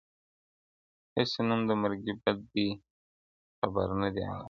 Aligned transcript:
هسي 1.15 1.39
نوم 1.47 1.61
د 1.69 1.71
مرګي 1.83 2.13
بد 2.21 2.37
دی 2.51 2.67
خبر 3.59 3.87
نه 4.01 4.07
دي 4.15 4.21
عالمونه- 4.25 4.39